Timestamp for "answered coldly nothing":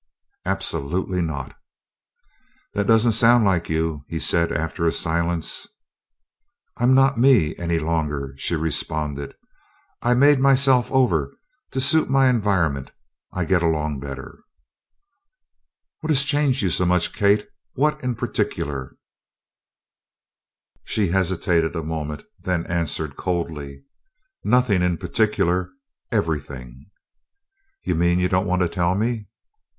22.65-24.81